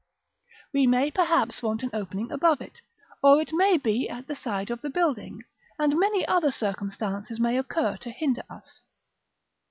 [0.73, 2.81] We may perhaps want an opening above it,
[3.21, 5.43] or it may be at the side of the building,
[5.77, 8.81] and many other circumstances may occur to hinder us.